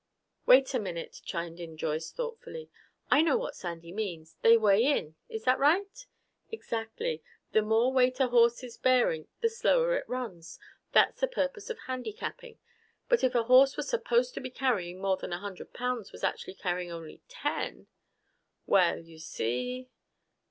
"Wait 0.47 0.73
a 0.73 0.79
minute!" 0.79 1.21
chimed 1.23 1.59
in 1.59 1.77
Joyce 1.77 2.11
thoughtfully. 2.11 2.71
"I 3.11 3.21
know 3.21 3.37
what 3.37 3.55
Sandy 3.55 3.91
means. 3.91 4.35
They 4.41 4.57
weigh 4.57 4.83
in. 4.83 5.13
Is 5.29 5.43
that 5.43 5.59
right?" 5.59 6.07
"Exactly! 6.51 7.21
The 7.51 7.61
more 7.61 7.93
weight 7.93 8.19
a 8.19 8.29
horse 8.29 8.63
is 8.63 8.77
bearing, 8.77 9.27
the 9.41 9.47
slower 9.49 9.95
it 9.95 10.09
runs. 10.09 10.57
That's 10.91 11.21
the 11.21 11.27
purpose 11.27 11.69
of 11.69 11.77
handicapping. 11.85 12.57
But 13.09 13.23
if 13.23 13.35
a 13.35 13.43
horse 13.43 13.73
that 13.73 13.77
was 13.77 13.89
supposed 13.89 14.33
to 14.33 14.41
be 14.41 14.49
carrying 14.49 14.99
more 14.99 15.17
than 15.17 15.33
a 15.33 15.37
hundred 15.37 15.71
pounds 15.71 16.11
was 16.11 16.23
actually 16.23 16.55
only 16.65 16.85
carrying 16.87 17.21
ten 17.27 17.87
Well, 18.65 18.97
you 18.97 19.19
see?" 19.19 19.91